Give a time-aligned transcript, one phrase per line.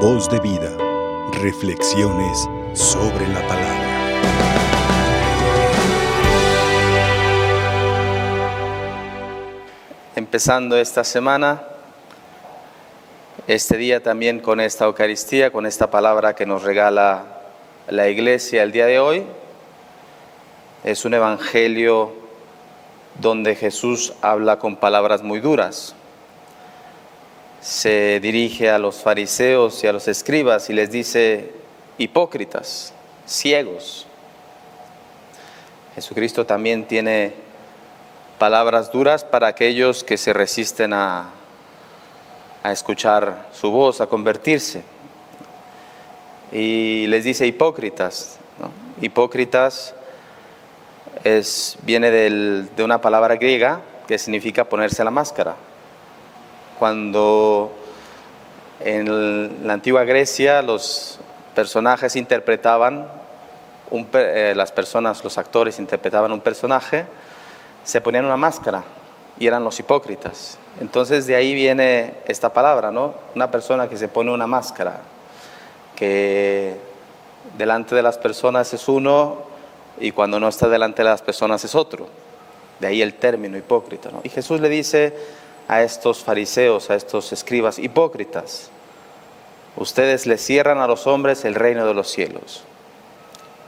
[0.00, 0.76] Voz de vida.
[1.40, 3.86] Reflexiones sobre la palabra.
[10.14, 11.62] Empezando esta semana,
[13.46, 17.24] este día también con esta Eucaristía, con esta palabra que nos regala
[17.88, 19.24] la Iglesia el día de hoy,
[20.84, 22.12] es un evangelio
[23.18, 25.94] donde Jesús habla con palabras muy duras
[27.66, 31.50] se dirige a los fariseos y a los escribas y les dice,
[31.98, 32.92] hipócritas,
[33.26, 34.06] ciegos.
[35.96, 37.32] Jesucristo también tiene
[38.38, 41.30] palabras duras para aquellos que se resisten a,
[42.62, 44.84] escuchar su voz, a convertirse.
[46.52, 48.38] Y les dice hipócritas.
[49.00, 49.92] Hipócritas
[51.24, 55.56] es, viene de una palabra griega que significa ponerse la máscara
[56.78, 57.72] cuando
[58.80, 61.18] en la antigua Grecia los
[61.54, 63.08] personajes interpretaban,
[64.12, 67.06] eh, las personas, los actores interpretaban un personaje,
[67.84, 68.84] se ponían una máscara
[69.38, 70.58] y eran los hipócritas.
[70.80, 73.14] Entonces de ahí viene esta palabra, ¿no?
[73.34, 75.00] Una persona que se pone una máscara,
[75.94, 76.76] que
[77.56, 79.38] delante de las personas es uno
[79.98, 82.08] y cuando no está delante de las personas es otro.
[82.80, 84.20] De ahí el término hipócrita, ¿no?
[84.22, 85.14] Y Jesús le dice,
[85.68, 88.70] a estos fariseos, a estos escribas hipócritas.
[89.76, 92.64] Ustedes le cierran a los hombres el reino de los cielos.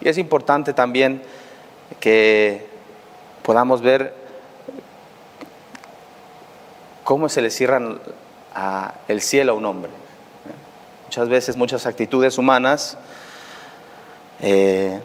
[0.00, 1.22] Y es importante también
[2.00, 2.66] que
[3.42, 4.14] podamos ver
[7.04, 8.00] cómo se le cierran
[9.08, 9.90] el cielo a un hombre.
[11.04, 12.98] Muchas veces, muchas actitudes humanas
[14.40, 15.00] eh,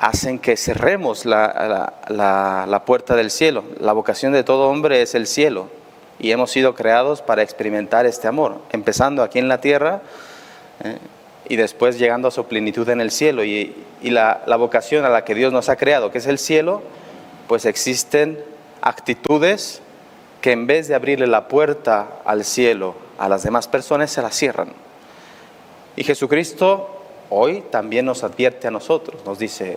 [0.00, 3.64] hacen que cerremos la, puerta del cielo.
[3.78, 5.68] La vocación de todo hombre es el cielo
[6.18, 10.00] y hemos sido creados para experimentar este amor, empezando aquí en la tierra
[10.82, 10.96] eh,
[11.48, 13.44] y después llegando a su plenitud en el cielo.
[13.44, 16.82] Y, la, la vocación a la que Dios nos ha creado, que es el cielo,
[17.46, 18.42] pues existen
[18.80, 19.82] actitudes
[20.40, 24.30] que en vez de abrirle la puerta al cielo a las demás personas, se la
[24.30, 24.72] cierran.
[25.94, 29.76] Y Jesucristo hoy también nos advierte a nosotros, nos dice,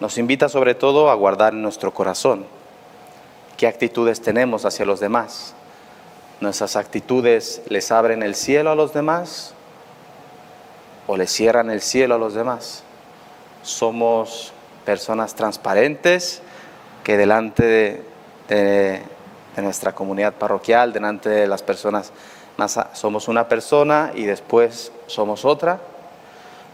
[0.00, 2.46] nos invita sobre todo a guardar nuestro corazón
[3.58, 5.52] qué actitudes tenemos hacia los demás.
[6.40, 9.52] ¿Nuestras actitudes les abren el cielo a los demás
[11.08, 12.84] o les cierran el cielo a los demás?
[13.62, 14.52] Somos
[14.86, 16.40] personas transparentes
[17.02, 18.02] que delante
[18.48, 19.02] de,
[19.56, 22.12] nuestra comunidad parroquial, delante de las personas,
[22.92, 25.80] somos una persona y después somos otra.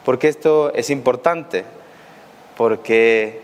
[0.04, 1.64] Porque esto es importante
[2.56, 3.42] porque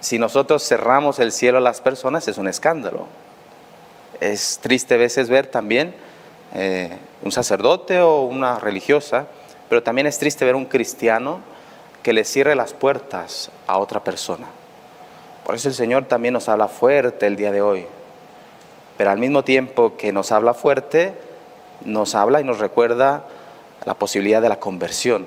[0.00, 3.06] si nosotros cerramos el cielo a las personas es un escándalo.
[4.20, 5.94] Es triste a veces ver también
[6.54, 9.26] eh, un sacerdote o una religiosa,
[9.68, 11.40] pero también es triste ver un cristiano
[12.02, 14.46] que le cierre las puertas a otra persona.
[15.44, 17.86] Por eso el Señor también nos habla fuerte el día de hoy.
[18.96, 21.14] Pero al mismo tiempo que nos habla fuerte,
[21.84, 23.24] nos habla y nos recuerda
[23.84, 25.26] la posibilidad de la conversión,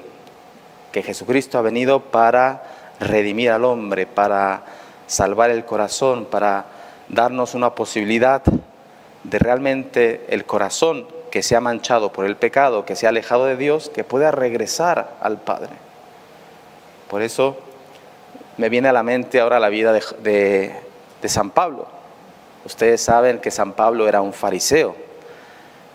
[0.91, 2.63] que Jesucristo ha venido para
[2.99, 4.63] redimir al hombre, para
[5.07, 6.65] salvar el corazón, para
[7.07, 8.43] darnos una posibilidad
[9.23, 13.45] de realmente el corazón que se ha manchado por el pecado, que se ha alejado
[13.45, 15.71] de Dios, que pueda regresar al Padre.
[17.09, 17.57] Por eso
[18.57, 20.73] me viene a la mente ahora la vida de,
[21.25, 21.87] San Pablo.
[22.65, 24.95] Ustedes saben que San Pablo era un fariseo,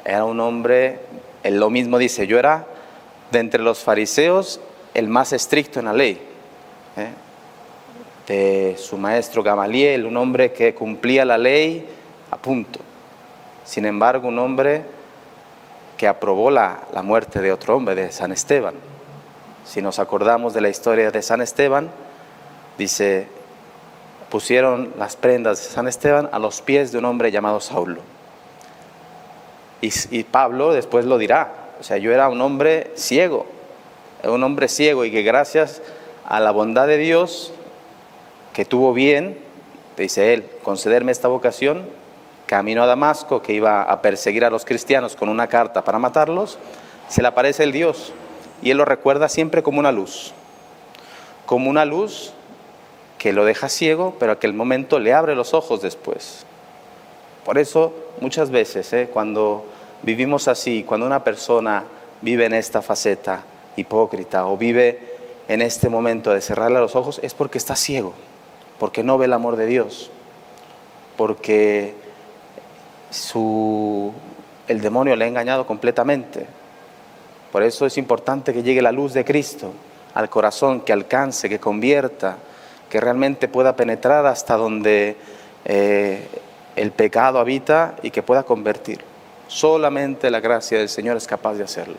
[0.04, 1.00] era un hombre,
[1.42, 2.66] él lo mismo dice, yo era
[3.30, 4.60] de entre los fariseos
[4.94, 6.33] el más estricto en la ley.
[6.96, 7.10] ¿Eh?
[8.26, 11.86] de su maestro Gamaliel, un hombre que cumplía la ley
[12.30, 12.80] a punto.
[13.64, 14.82] Sin embargo, un hombre
[15.96, 18.74] que aprobó la, la muerte de otro hombre, de San Esteban.
[19.64, 21.90] Si nos acordamos de la historia de San Esteban,
[22.76, 23.28] dice,
[24.30, 28.00] pusieron las prendas de San Esteban a los pies de un hombre llamado Saulo.
[29.80, 33.46] Y, y, Pablo después lo dirá, o sea, yo era un hombre ciego,
[34.22, 35.82] un hombre ciego y que gracias
[36.26, 37.52] a la bondad de Dios,
[38.52, 39.38] que tuvo bien,
[39.96, 41.86] dice él, concederme esta vocación,
[42.46, 46.58] camino a Damasco, que iba a perseguir a los cristianos con una carta para matarlos,
[47.08, 48.12] se le aparece el Dios
[48.62, 50.32] y él lo recuerda siempre como una luz,
[51.46, 52.32] como una luz
[53.18, 56.44] que lo deja ciego, pero que el momento le abre los ojos después.
[57.44, 59.08] Por eso muchas veces, ¿eh?
[59.12, 59.64] cuando
[60.02, 61.84] vivimos así, cuando una persona
[62.20, 63.42] vive en esta faceta
[63.76, 65.13] hipócrita o vive
[65.48, 68.14] en este momento de cerrarle los ojos es porque está ciego,
[68.78, 70.10] porque no ve el amor de Dios,
[71.16, 71.94] porque
[73.10, 74.12] su,
[74.68, 76.46] el demonio le ha engañado completamente.
[77.52, 79.72] Por eso es importante que llegue la luz de Cristo
[80.14, 82.36] al corazón, que alcance, que convierta,
[82.88, 85.16] que realmente pueda penetrar hasta donde
[85.64, 86.26] eh,
[86.76, 89.00] el pecado habita y que pueda convertir.
[89.48, 91.96] Solamente la gracia del Señor es capaz de hacerlo.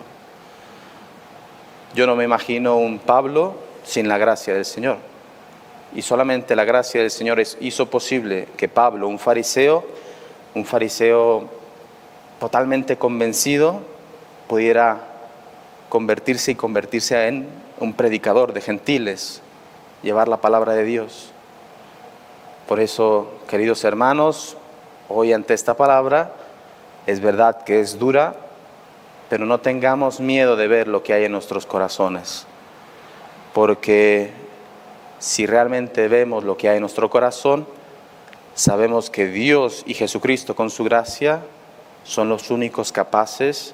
[1.95, 3.55] Yo no me imagino un Pablo
[3.85, 4.97] sin la gracia del Señor.
[5.95, 9.85] Y solamente la gracia del Señor hizo posible que Pablo, un fariseo,
[10.55, 11.47] un fariseo
[12.37, 13.79] totalmente convencido,
[14.49, 15.07] pudiera
[15.87, 17.47] convertirse y convertirse en
[17.79, 19.41] un predicador de gentiles,
[20.03, 21.31] llevar la palabra de Dios.
[22.67, 24.57] Por eso, queridos hermanos,
[25.07, 26.33] hoy ante esta palabra,
[27.07, 28.35] es verdad que es dura,
[29.29, 32.45] pero no tengamos miedo de ver lo que hay en nuestros corazones,
[33.53, 34.31] porque
[35.19, 37.65] si realmente vemos lo que hay en nuestro corazón,
[38.53, 41.41] sabemos que Dios y Jesucristo con su gracia
[42.03, 43.73] son los únicos capaces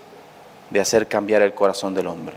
[0.69, 2.35] de hacer cambiar el corazón del hombre.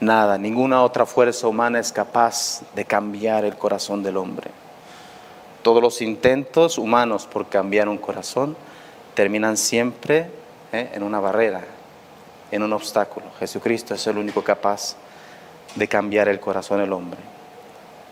[0.00, 4.50] Nada, ninguna otra fuerza humana es capaz de cambiar el corazón del hombre.
[5.62, 8.56] Todos los intentos humanos por cambiar un corazón
[9.14, 10.28] terminan siempre
[10.72, 10.90] ¿eh?
[10.94, 11.62] en una barrera,
[12.52, 13.26] en un obstáculo.
[13.40, 14.94] Jesucristo es el único capaz
[15.74, 17.18] de cambiar el corazón del hombre.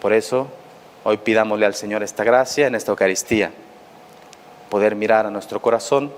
[0.01, 0.49] Por eso,
[1.05, 3.53] hoy pidámosle al Señor esta gracia en esta Eucaristía,
[4.71, 6.11] poder mirar a nuestro corazón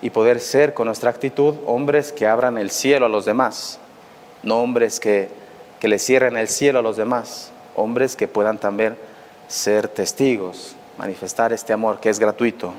[0.00, 3.78] y poder ser con nuestra actitud hombres que abran el cielo a los demás,
[4.42, 5.28] no hombres que,
[5.80, 8.96] que le cierren el cielo a los demás, hombres que puedan también
[9.48, 12.72] ser testigos, manifestar este amor que es gratuito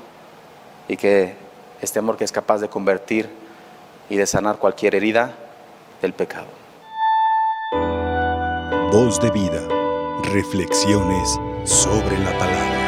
[0.88, 1.34] y que
[1.80, 3.45] este amor que es capaz de convertir
[4.08, 5.34] y de sanar cualquier herida
[6.00, 6.48] del pecado.
[8.92, 9.66] Voz de vida,
[10.32, 12.85] reflexiones sobre la palabra.